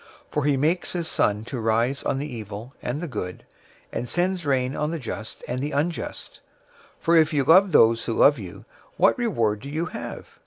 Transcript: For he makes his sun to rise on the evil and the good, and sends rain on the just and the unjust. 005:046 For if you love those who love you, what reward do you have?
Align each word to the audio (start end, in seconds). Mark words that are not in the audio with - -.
For 0.31 0.45
he 0.45 0.57
makes 0.57 0.93
his 0.93 1.07
sun 1.07 1.45
to 1.45 1.59
rise 1.59 2.01
on 2.01 2.17
the 2.17 2.25
evil 2.25 2.73
and 2.81 3.01
the 3.01 3.07
good, 3.07 3.45
and 3.91 4.09
sends 4.09 4.47
rain 4.47 4.75
on 4.75 4.89
the 4.89 4.97
just 4.97 5.43
and 5.47 5.61
the 5.61 5.73
unjust. 5.73 6.39
005:046 7.01 7.01
For 7.01 7.15
if 7.17 7.33
you 7.33 7.43
love 7.43 7.71
those 7.71 8.05
who 8.05 8.13
love 8.17 8.39
you, 8.39 8.65
what 8.97 9.15
reward 9.19 9.59
do 9.59 9.69
you 9.69 9.85
have? 9.85 10.39